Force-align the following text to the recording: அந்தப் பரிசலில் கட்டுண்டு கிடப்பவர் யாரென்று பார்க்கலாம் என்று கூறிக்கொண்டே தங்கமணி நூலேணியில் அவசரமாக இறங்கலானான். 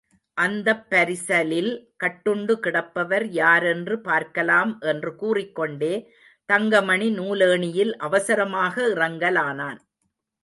அந்தப் 0.37 0.85
பரிசலில் 0.89 1.69
கட்டுண்டு 2.03 2.53
கிடப்பவர் 2.59 3.25
யாரென்று 3.31 3.95
பார்க்கலாம் 3.99 4.71
என்று 4.83 5.11
கூறிக்கொண்டே 5.15 5.93
தங்கமணி 6.49 7.09
நூலேணியில் 7.19 7.93
அவசரமாக 7.99 8.87
இறங்கலானான். 8.87 9.79